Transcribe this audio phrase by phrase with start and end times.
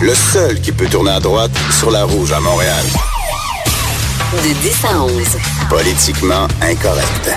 [0.00, 2.84] Le seul qui peut tourner à droite sur la rouge à Montréal.
[4.32, 5.12] De 10 à 11.
[5.68, 7.30] Politiquement incorrect.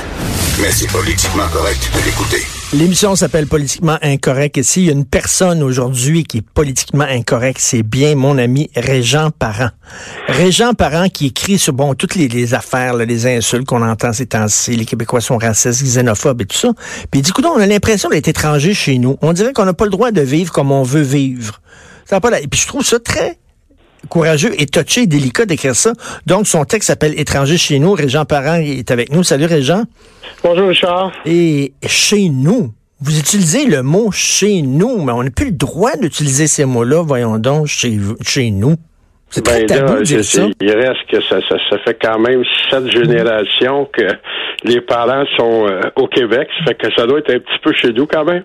[0.61, 2.54] Mais c'est politiquement correct de l'écouter.
[2.73, 4.57] L'émission s'appelle Politiquement Incorrect.
[4.57, 8.69] Et s'il y a une personne aujourd'hui qui est politiquement incorrect, c'est bien mon ami
[8.75, 9.69] Régent Parent.
[10.27, 14.75] Régent Parent qui écrit sur bon toutes les, affaires, les insultes qu'on entend ces temps-ci,
[14.75, 16.73] les Québécois sont racistes, xénophobes et tout ça.
[17.11, 19.15] Puis il dit, écoute, on a l'impression d'être étranger chez nous.
[19.21, 21.61] On dirait qu'on n'a pas le droit de vivre comme on veut vivre.
[22.05, 23.37] Ça pas Et puis je trouve ça très
[24.09, 25.93] courageux et touché et délicat d'écrire ça.
[26.25, 27.93] Donc, son texte s'appelle Étranger chez nous.
[27.93, 29.23] Régent Parent est avec nous.
[29.23, 29.83] Salut, Régent.
[30.43, 31.11] Bonjour, Richard.
[31.25, 35.95] Et chez nous, vous utilisez le mot chez nous, mais on n'a plus le droit
[35.97, 38.75] d'utiliser ces mots-là, voyons donc, chez, chez nous.
[39.35, 40.47] C'est ben, tabou de dire ça.
[40.61, 42.41] Il reste que ça, ça, fait quand même
[42.71, 44.07] sept générations que
[44.63, 46.47] les parents sont euh, au Québec.
[46.59, 48.43] Ça fait que ça doit être un petit peu chez nous quand même.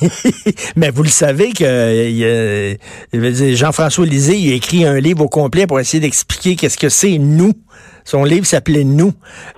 [0.76, 2.76] Mais vous le savez que
[3.12, 7.18] Jean-François Lisée il a écrit un livre au complet pour essayer d'expliquer qu'est-ce que c'est
[7.18, 7.54] nous.
[8.04, 9.12] Son livre s'appelait Nous.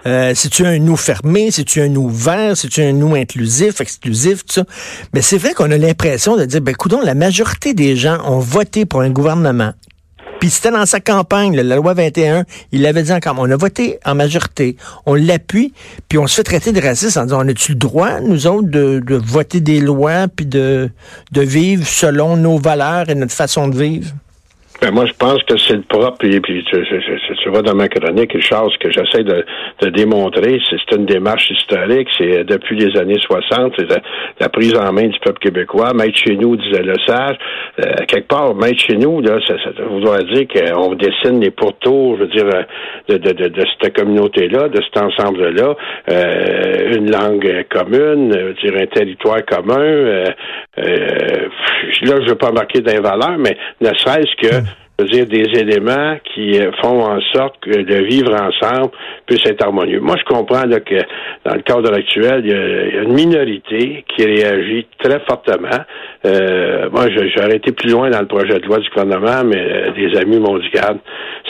[0.07, 1.51] Euh, c'est-tu un nous fermé?
[1.51, 2.57] C'est-tu un nous ouvert?
[2.57, 4.65] C'est-tu un nous inclusif, exclusif, tout ça?
[5.13, 8.39] Mais c'est vrai qu'on a l'impression de dire, ben, écoutons, la majorité des gens ont
[8.39, 9.73] voté pour un gouvernement
[10.41, 13.99] puis c'était dans sa campagne, la loi 21, il l'avait dit encore, on a voté
[14.05, 14.77] en majorité,
[15.07, 15.73] on l'appuie,
[16.09, 18.69] puis on se fait traiter de raciste en disant, on a-tu le droit, nous autres,
[18.69, 20.91] de, voter des lois, puis de,
[21.33, 24.11] de vivre selon nos valeurs et notre façon de vivre?
[24.83, 26.77] Ben moi, je pense que c'est le propre, et puis tu,
[27.43, 29.45] tu, vois dans ma chronique, Richard, ce que j'essaie de,
[29.81, 33.87] de, démontrer, c'est une démarche historique, c'est euh, depuis les années 60, c'est
[34.41, 37.37] la, prise en main du peuple québécois, maître chez nous, disait le sage,
[37.81, 42.17] euh, quelque part, maître chez nous, là, ça, ça voudrait dire qu'on dessine les pourtours,
[42.17, 42.63] je veux dire, euh,
[43.09, 45.77] de, de, de, de cette communauté-là, de cet ensemble-là,
[46.11, 50.25] euh, une langue commune, je veux dire, un territoire commun, euh,
[50.79, 54.65] là, je veux pas marquer d'un valeur, mais ne serait-ce que
[54.99, 58.93] je veux dire, des éléments qui euh, font en sorte que de vivre ensemble
[59.27, 60.01] puisse être harmonieux.
[60.01, 61.01] Moi, je comprends que
[61.45, 65.83] dans le cadre actuel, il y, a, une minorité qui réagit très fortement.
[66.25, 69.91] Euh, moi, j'aurais été plus loin dans le projet de loi du gouvernement, mais euh,
[69.93, 70.69] des amis m'ont dit,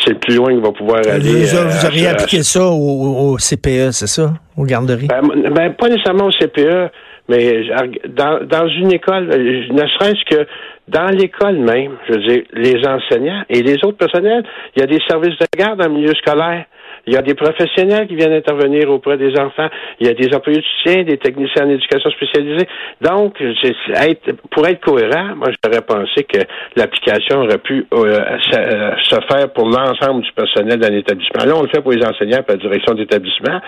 [0.04, 1.44] c'est le plus loin qu'il va pouvoir aller.
[1.44, 5.08] Vous, vous auriez appliqué ça au, CPE, c'est ça, aux garderies?
[5.08, 6.90] Ben, ben, pas nécessairement au CPE.
[7.28, 7.62] Mais
[8.08, 10.46] dans, dans une école, ne serait-ce que
[10.88, 14.44] dans l'école même, je veux dire, les enseignants et les autres personnels,
[14.76, 16.66] il y a des services de garde le milieu scolaire.
[17.06, 19.68] Il y a des professionnels qui viennent intervenir auprès des enfants.
[20.00, 22.66] Il y a des employés de soutien, des techniciens en éducation spécialisée.
[23.00, 26.40] Donc, être, pour être cohérent, moi, j'aurais pensé que
[26.76, 28.20] l'application aurait pu euh,
[28.56, 31.44] euh, se, faire pour l'ensemble du personnel d'un établissement.
[31.44, 33.60] Là, on le fait pour les enseignants et la direction d'établissement,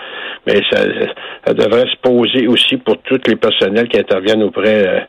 [0.45, 4.99] mais ça, devrait se poser aussi pour tous les personnels qui interviennent auprès euh,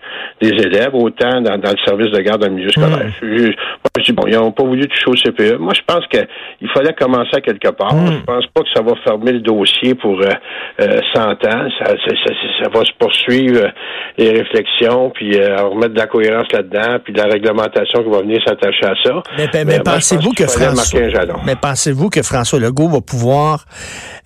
[0.41, 3.07] des élèves, autant dans, le service de garde dans le milieu scolaire.
[3.23, 3.27] Hmm.
[3.27, 5.59] moi, je dis, bon, ils n'ont pas voulu toucher au CPE.
[5.59, 7.95] Moi, je pense qu'il fallait commencer à quelque part.
[7.95, 8.18] Hmm.
[8.19, 10.31] Je pense pas que ça va fermer le dossier pour euh,
[10.79, 11.69] 100 euh, ans.
[11.79, 13.71] Ça, ça, va se poursuivre euh,
[14.17, 18.21] les réflexions, puis euh, remettre de la cohérence là-dedans, puis de la réglementation qui va
[18.21, 19.23] venir s'attacher à ça.
[19.37, 21.01] Mais, mais, pensez-vous que François,
[21.47, 23.65] mais pensez-vous que François Legault va pouvoir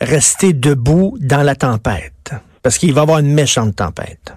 [0.01, 2.33] rester debout dans la tempête?
[2.63, 4.35] Parce qu'il va y avoir une méchante tempête.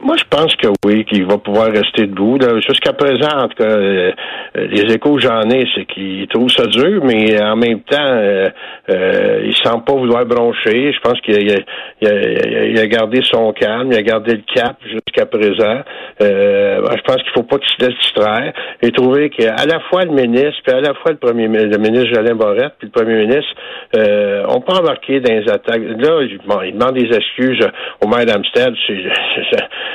[0.00, 2.38] Moi, je pense que oui, qu'il va pouvoir rester debout.
[2.66, 4.12] Jusqu'à présent, en tout cas, euh,
[4.54, 8.48] les échos que j'en ai, c'est qu'il trouve ça dur, mais en même temps, euh,
[8.90, 10.92] euh, il semble pas vouloir broncher.
[10.92, 15.82] Je pense qu'il a, gardé son calme, il a gardé le cap jusqu'à présent.
[16.22, 18.52] Euh, je pense qu'il faut pas qu'il se laisse distraire
[18.82, 22.14] et trouver qu'à la fois le ministre, puis à la fois le premier le ministre
[22.14, 23.52] Jolin Barrette, puis le premier ministre,
[23.96, 25.82] euh, on peut embarquer dans les attaques.
[25.82, 26.38] Là, il
[26.72, 27.66] demande des excuses
[28.00, 28.74] au maire d'Amsterdam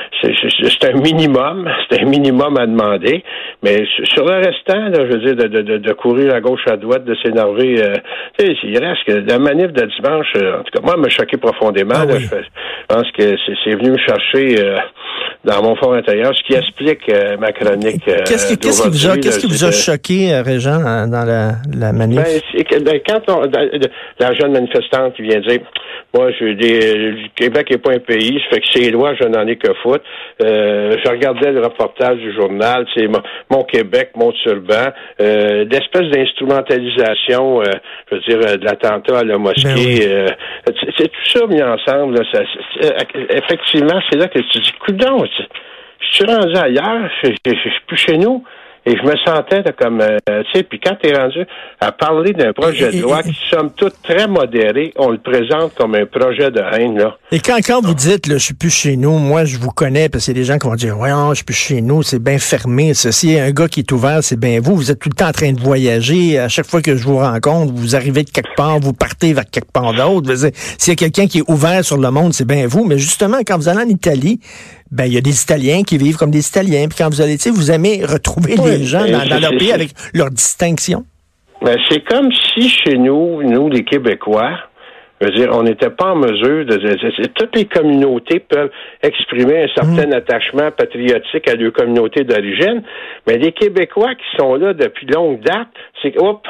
[0.80, 3.22] c'est un minimum, c'est un minimum à demander,
[3.62, 6.76] Mais sur le restant, là, je veux dire, de, de, de, courir à gauche à
[6.76, 7.94] droite, de s'énerver, euh,
[8.38, 11.94] il reste que la manif de dimanche, euh, en tout cas, moi, me choqué profondément.
[11.96, 14.78] Ah je, pense que c'est venu me chercher euh,
[15.44, 18.04] dans mon fond intérieur, ce qui explique ma chronique.
[18.04, 22.20] Qu'est-ce qui, vous a, qu'est-ce qui vous a choqué, Régent, dans la, la manif?
[22.20, 23.42] Ben, ben, quand on,
[24.18, 25.60] la jeune manifestante qui vient dire
[26.14, 29.24] moi, je des, le Québec n'est pas un pays, ça fait que ces lois, je
[29.24, 30.04] n'en ai que foutre.
[30.42, 33.06] Euh, je regardais le reportage du journal, c'est
[33.50, 37.64] mon, Québec, mon turban, euh, d'espèces d'instrumentalisation, euh,
[38.10, 40.06] je veux dire, euh, de l'attentat à la mosquée.
[40.66, 42.18] Ben c'est tout ça mis ensemble.
[42.32, 42.40] ça,
[43.30, 45.24] effectivement, c'est là que tu dis, coudon,
[46.00, 48.44] je suis rendu ailleurs, je suis plus chez nous.
[48.86, 51.46] Et je me sentais comme, euh, tu sais, puis quand tu es rendu
[51.80, 55.94] à parler d'un projet de loi qui, somme toute, très modéré, on le présente comme
[55.94, 57.16] un projet de haine, là.
[57.32, 60.10] Et quand, quand vous dites, là, je suis plus chez nous, moi, je vous connais,
[60.10, 62.22] parce que c'est des gens qui vont dire, voyons, je suis plus chez nous, c'est
[62.22, 62.92] bien fermé.
[62.92, 64.76] Ceci, un gars qui est ouvert, c'est bien vous.
[64.76, 66.38] Vous êtes tout le temps en train de voyager.
[66.38, 69.44] À chaque fois que je vous rencontre, vous arrivez de quelque part, vous partez vers
[69.50, 70.30] quelque part d'autre.
[70.78, 72.84] S'il y a quelqu'un qui est ouvert sur le monde, c'est bien vous.
[72.84, 74.40] Mais justement, quand vous allez en Italie,
[74.94, 76.86] ben, il y a des Italiens qui vivent comme des Italiens.
[76.88, 79.90] Puis quand vous allez, tu sais, vous aimez retrouver les gens dans, leur pays avec
[80.14, 81.04] leur distinction.
[81.62, 84.52] Ben, c'est comme si chez nous, nous, les Québécois,
[85.20, 88.70] je veux dire, on n'était pas en mesure de, Toutes les communautés peuvent
[89.02, 90.12] exprimer un certain mm.
[90.12, 92.82] attachement patriotique à leur communauté d'origine,
[93.26, 95.68] mais les Québécois qui sont là depuis longue date,
[96.02, 96.46] c'est hop,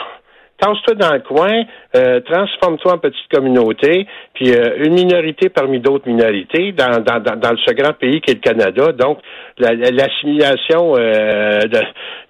[0.59, 1.65] tasse-toi dans le coin,
[1.97, 7.57] euh, transforme-toi en petite communauté, puis euh, une minorité parmi d'autres minorités dans, dans, dans,
[7.65, 8.93] ce grand pays qui est le Canada.
[8.93, 9.19] Donc,
[9.59, 11.81] l'assimilation euh, de,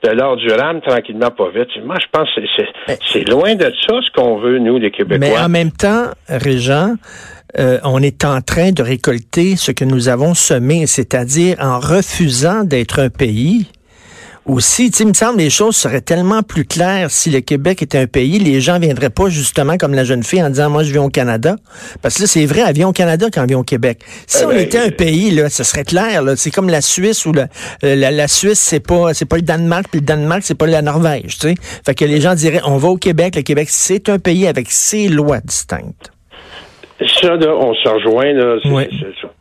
[0.09, 1.69] de l'ordre du rame, tranquillement, pas vite.
[1.85, 5.19] Moi, je pense que c'est loin de ça ce qu'on veut, nous, les Québécois.
[5.19, 6.95] Mais en même temps, Régent,
[7.85, 12.99] on est en train de récolter ce que nous avons semé, c'est-à-dire en refusant d'être
[12.99, 13.69] un pays
[14.47, 14.91] aussi.
[14.91, 17.99] Tu sais, il me semble les choses seraient tellement plus claires si le Québec était
[17.99, 18.39] un pays.
[18.39, 21.09] Les gens viendraient pas justement comme la jeune fille en disant moi je viens au
[21.09, 21.57] Canada.
[22.03, 24.01] Parce que là, c'est vrai, elle vient au Canada quand elle vient au Québec.
[24.27, 26.23] Si eh on ben, était un pays, là, ce serait clair.
[26.23, 26.37] Là.
[26.37, 27.47] C'est comme la Suisse ou la,
[27.85, 30.83] euh, la, Suisse, c'est pas c'est pas le Danemark, puis le Danemark, c'est pas la
[30.83, 31.39] Norvège.
[31.39, 31.55] Tu sais.
[31.85, 33.37] Fait que les gens diraient on va au Québec.
[33.37, 36.11] Le Québec, c'est un pays avec ses lois distinctes.
[37.21, 38.57] Ça, là, on se rejoint là,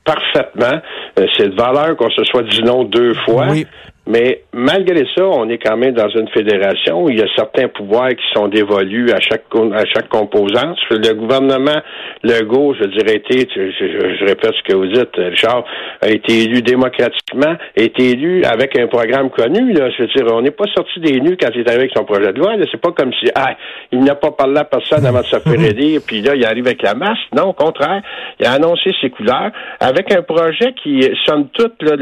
[0.03, 0.81] parfaitement.
[1.19, 3.47] Euh, c'est de valeur qu'on se soit dit non deux fois.
[3.49, 3.67] Oui.
[4.05, 7.69] Mais malgré ça, on est quand même dans une fédération où il y a certains
[7.69, 10.77] pouvoirs qui sont dévolus à chaque à chaque composante.
[10.89, 11.79] Le gouvernement
[12.23, 15.63] Legault, je dirais, été, je, je, répète ce que vous dites, Richard,
[16.01, 19.71] a été élu démocratiquement, a été élu avec un programme connu.
[19.71, 21.91] Là, je veux dire, on n'est pas sorti des nus quand il est arrivé avec
[21.95, 22.55] son projet de loi.
[22.71, 23.55] C'est pas comme si ah,
[23.93, 26.67] il n'a pas parlé à personne avant de se faire aider, puis là, il arrive
[26.67, 27.19] avec la masse.
[27.33, 28.01] Non, au contraire,
[28.39, 31.95] il a annoncé ses couleurs avec un projet qui, somme toute, là,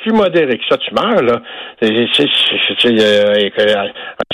[0.00, 1.22] plus modéré que ça, tu meurs.
[1.22, 1.29] Là,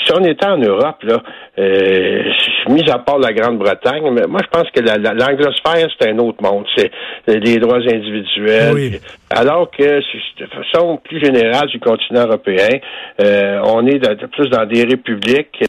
[0.07, 1.21] si on était en Europe, là,
[1.59, 2.23] euh,
[2.69, 6.65] mis à part la Grande-Bretagne, mais moi je pense que l'anglosphère, c'est un autre monde.
[6.77, 6.91] C'est
[7.27, 8.99] les droits individuels.
[9.29, 12.79] Alors que de façon plus générale du continent européen,
[13.21, 15.63] euh, on est plus dans des républiques,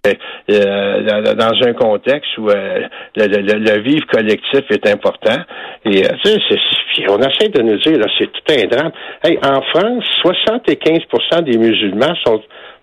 [0.51, 5.41] euh, dans un contexte où le, vivre collectif est important.
[5.85, 6.39] Et tu sais,
[7.09, 8.93] on essaie de nous dire, c'est tout un drame.
[9.43, 10.99] en France, 75
[11.43, 12.41] des musulmans sont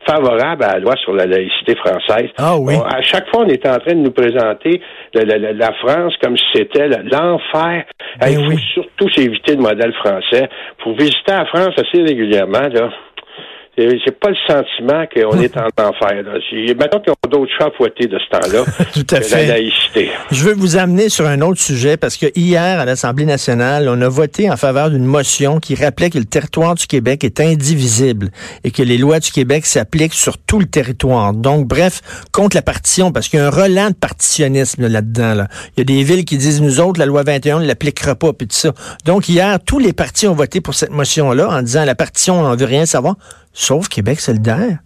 [0.07, 2.29] favorables à la loi sur la laïcité française.
[2.37, 2.75] Ah oui.
[2.75, 4.81] à chaque fois, on est en train de nous présenter
[5.13, 7.85] la, France comme si c'était l'enfer.
[8.19, 10.47] Ben il faut surtout s'éviter le modèle français.
[10.83, 12.89] Pour visiter la France assez régulièrement, là,
[13.77, 16.23] j'ai pas le sentiment qu'on est en enfer.
[16.23, 16.33] Là.
[16.75, 18.63] Maintenant qu'ils ont d'autres chats fouettés de ce temps-là.
[18.93, 19.47] Tout à fait.
[19.47, 20.09] La laïcité.
[20.31, 24.01] Je veux vous amener sur un autre sujet parce que hier, à l'Assemblée nationale, on
[24.01, 28.29] a voté en faveur d'une motion qui rappelait que le territoire du Québec est indivisible
[28.63, 31.33] et que les lois du Québec s'appliquent sur tout le territoire.
[31.33, 32.01] Donc, bref,
[32.31, 35.33] contre la partition, parce qu'il y a un relent de partitionnisme là-dedans.
[35.33, 35.47] Là.
[35.75, 38.33] Il y a des villes qui disent, nous autres, la loi 21 ne l'appliquera pas,
[38.33, 38.71] puis tout ça.
[39.05, 42.51] Donc, hier, tous les partis ont voté pour cette motion-là en disant, la partition, on
[42.51, 43.15] ne veut rien savoir
[43.55, 44.77] sauf Québec solidaire.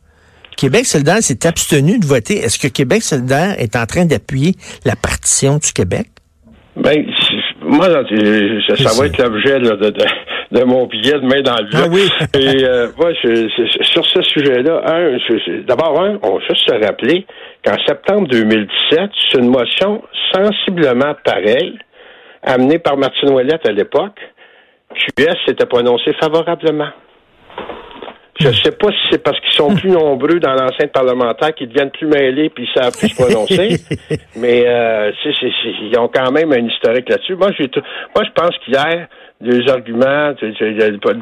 [0.56, 2.38] Québec solidaire s'est abstenu de voter.
[2.38, 4.54] Est-ce que Québec solidaire est en train d'appuyer
[4.86, 6.08] la partition du Québec?
[6.76, 7.06] Ben,
[7.62, 12.10] moi, ça, va être l'objet de, mon billet de main dans le Ah oui.
[12.38, 12.88] Et euh,
[13.82, 15.18] sur ce sujet-là, un,
[15.68, 17.26] d'abord, un, on va juste se rappeler
[17.66, 20.02] qu'en septembre 2017, c'est une motion
[20.34, 21.78] sensiblement pareille,
[22.44, 24.20] amenée par Martine Ouellette à l'époque.
[24.94, 26.90] QS s'était prononcé favorablement.
[28.40, 31.68] Je ne sais pas si c'est parce qu'ils sont plus nombreux dans l'enceinte parlementaire qu'ils
[31.68, 33.78] deviennent plus mêlés puis ils savent plus se prononcer.
[34.38, 37.36] mais euh, ils ont quand même un historique là-dessus.
[37.36, 37.70] Moi, j'ai
[38.16, 39.08] moi, je pense qu'hier,
[39.42, 40.34] des arguments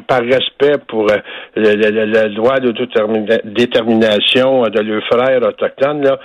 [0.08, 1.18] par respect pour euh,
[1.54, 6.18] le, droit d'autodétermination de leurs frères autochtones, là,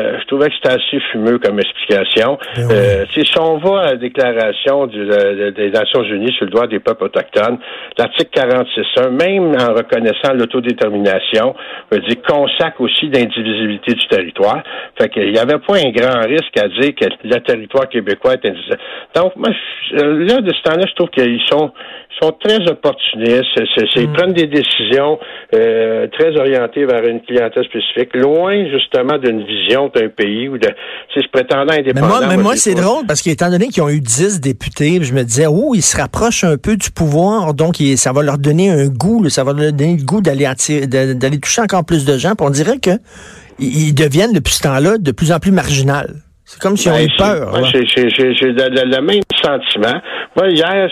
[0.00, 2.38] euh, je trouvais que c'était assez fumeux comme explication.
[2.54, 6.78] Ben euh, si on voit à la déclaration des Nations Unies sur le droit des
[6.78, 7.58] peuples autochtones,
[7.98, 11.56] l'article 46.1, même en reconnaissant l'autodétermination,
[11.90, 14.62] veut dire consacre aussi l'indivisibilité du territoire.
[14.96, 18.46] Fait qu'il n'y avait pas un grand risque à dire que le territoire québécois est
[18.46, 18.78] indivisible.
[19.16, 19.50] Donc, moi,
[19.92, 21.72] là, de ce temps-là, je trouve qu'ils sont
[22.20, 23.46] sont très opportunistes.
[23.96, 24.12] Ils mm.
[24.12, 25.18] prennent des décisions
[25.54, 30.68] euh, très orientées vers une clientèle spécifique, loin justement d'une vision d'un pays ou de
[31.14, 32.06] se prétendant indépendant.
[32.06, 35.14] Mais moi, mais moi c'est drôle parce qu'étant donné qu'ils ont eu dix députés, je
[35.14, 38.70] me disais, oh, ils se rapprochent un peu du pouvoir, donc ça va leur donner
[38.70, 40.46] un goût, ça va leur donner le goût d'aller
[40.86, 42.34] d'aller toucher encore plus de gens.
[42.34, 42.90] Puis on dirait que
[43.58, 46.14] ils deviennent depuis ce temps-là de plus en plus marginal.
[46.50, 47.64] C'est comme si on avait ben, peur.
[47.64, 50.00] J'ai le, même sentiment.
[50.34, 50.90] Moi, hier,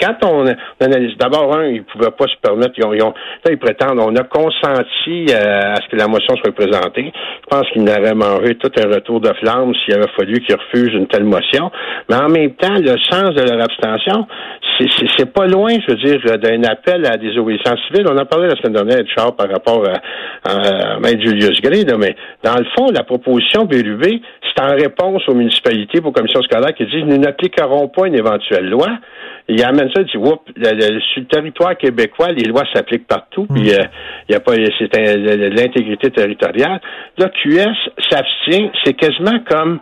[0.00, 0.44] quand on,
[0.80, 3.58] analyse, d'abord, un, ils ne pouvaient pas se permettre, ils, ont, ils, ont, là, ils
[3.58, 7.12] prétendent, on a consenti euh, à ce que la motion soit présentée.
[7.14, 10.94] Je pense qu'ils n'auraient mangé tout un retour de flamme s'il avait fallu qu'ils refusent
[10.94, 11.70] une telle motion.
[12.08, 14.26] Mais en même temps, le sens de leur abstention,
[15.16, 18.06] c'est pas loin, je veux dire, d'un appel à des obéissances civiles.
[18.10, 22.16] On en parlait la semaine dernière, Charles, par rapport à, à, à Julius Gray, mais
[22.42, 26.84] dans le fond, la proposition BRUB, c'est en réponse aux municipalités, aux commissions scolaires qui
[26.86, 28.88] disent nous n'appliquerons pas une éventuelle loi.
[29.48, 33.64] Il amène ça, il dit Oups, sur le territoire québécois, les lois s'appliquent partout, puis
[33.64, 33.80] hmm.
[33.80, 33.84] euh,
[34.28, 34.96] il y a pas c'est
[35.54, 36.80] l'intégrité territoriale.
[37.18, 39.80] Là, QS s'abstient, c'est quasiment comme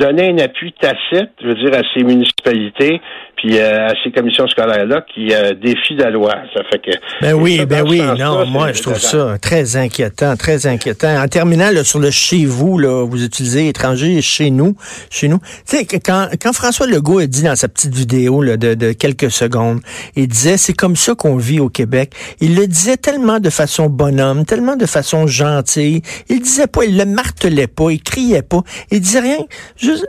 [0.00, 3.00] donner un appui tacite, je veux dire, à ces municipalités,
[3.36, 6.34] puis euh, à ces commissions scolaires-là qui euh, défient la loi.
[6.54, 6.90] Ça fait que.
[7.20, 11.22] Ben oui, ben oui, non, moi je trouve ça très inquiétant, très inquiétant.
[11.22, 14.74] En terminant là, sur le chez vous, là, vous utilisez étranger chez nous,
[15.10, 15.38] chez nous.
[15.68, 18.92] Tu sais, quand, quand François Legault a dit dans sa petite vidéo là, de, de
[18.92, 19.80] quelques secondes,
[20.16, 22.12] il disait c'est comme ça qu'on vit au Québec.
[22.40, 26.02] Il le disait tellement de façon bonhomme, tellement de façon gentille.
[26.28, 29.38] Il disait pas, il le martelait pas, il criait pas, il disait rien.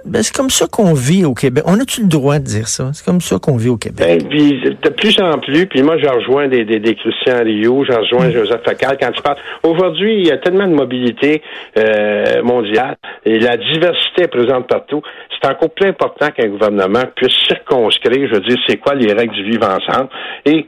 [0.05, 1.63] Ben, c'est comme ça qu'on vit au Québec.
[1.67, 2.91] On a-tu le droit de dire ça?
[2.93, 4.23] C'est comme ça qu'on vit au Québec.
[4.23, 7.85] Ben, puis, de plus en plus, puis moi, je rejoins des, des, des Christian Rio,
[7.85, 8.33] je rejoins mm.
[8.33, 9.37] Joseph Facal quand tu parles.
[9.63, 11.41] Aujourd'hui, il y a tellement de mobilité
[11.77, 12.95] euh, mondiale
[13.25, 15.01] et la diversité est présente partout.
[15.41, 19.33] C'est encore plus important qu'un gouvernement puisse circonscrire, je veux dire, c'est quoi les règles
[19.33, 20.09] du vivre ensemble.
[20.45, 20.67] Et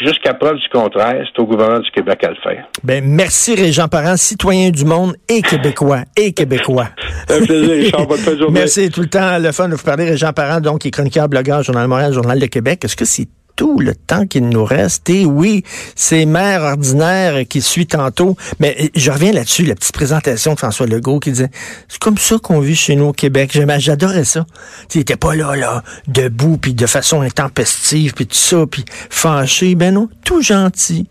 [0.00, 2.66] jusqu'à preuve du contraire, c'est au gouvernement du Québec à le faire.
[2.82, 6.88] Ben, merci Régent Parent, citoyen du monde et québécois, et québécois.
[7.28, 8.60] Un plaisir, Richard, bonne fin de journée.
[8.60, 11.28] Merci tout le temps, le fun de vous parler, Régent Parent, donc, qui est chroniqueur,
[11.28, 12.84] blogueur, Journal Montréal, Journal de Québec.
[12.84, 15.08] Est-ce que c'est tout le temps qu'il nous reste.
[15.10, 18.36] Et oui, c'est mère ordinaire qui suit tantôt.
[18.60, 21.50] Mais euh, je reviens là-dessus, la petite présentation de François Legault qui disait,
[21.88, 23.56] c'est comme ça qu'on vit chez nous au Québec.
[23.78, 24.46] J'adorais ça.
[24.94, 29.74] Il était pas là, là, debout, puis de façon intempestive, puis tout ça, puis fâché.
[29.74, 31.08] Ben non, tout gentil.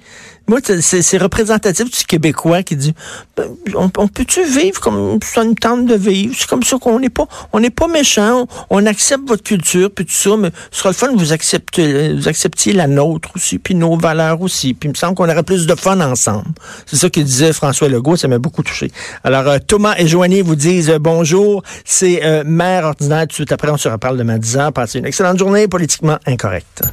[0.47, 2.93] Moi, c'est représentatif du Québécois qui dit
[3.37, 6.35] ben, on, peut-tu vivre comme ça nous tente de vivre?
[6.37, 10.05] C'est comme ça qu'on n'est pas on n'est pas méchant, on, accepte votre culture, puis
[10.05, 13.57] tout ça, mais ce sera le fun que vous acceptiez, vous acceptiez la nôtre aussi,
[13.57, 14.73] puis nos valeurs aussi.
[14.73, 16.49] Puis il me semble qu'on aurait plus de fun ensemble.
[16.85, 18.91] C'est ça que disait François Legault, ça m'a beaucoup touché.
[19.23, 21.63] Alors, euh, Thomas et Joanie vous disent euh, bonjour.
[21.85, 23.21] C'est euh, Mère ordinaire.
[23.21, 26.17] Tout de suite après, on se reparle de ma 10 Passez une excellente journée politiquement
[26.25, 26.83] incorrecte.